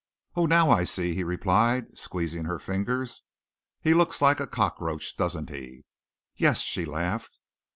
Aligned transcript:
"Oh, 0.35 0.47
now 0.47 0.71
I 0.71 0.83
see," 0.83 1.13
he 1.13 1.23
replied, 1.23 1.95
squeezing 1.95 2.45
her 2.45 2.57
fingers. 2.57 3.21
"He 3.81 3.93
looks 3.93 4.19
like 4.19 4.39
a 4.39 4.47
cockroach, 4.47 5.15
doesn't 5.15 5.51
he?" 5.51 5.83
"Yes," 6.35 6.61
she 6.61 6.85
laughed. 6.85 7.37